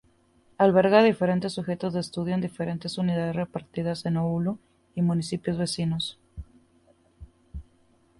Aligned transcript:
Alberga 0.57 1.03
diferentes 1.03 1.53
sujetos 1.53 1.93
de 1.93 1.99
estudio 1.99 2.33
en 2.33 2.41
diferentes 2.41 2.97
unidades 2.97 3.35
repartidas 3.35 4.03
en 4.07 4.17
Oulu 4.17 4.57
y 4.95 5.03
municipios 5.03 5.59
vecinos. 5.59 6.17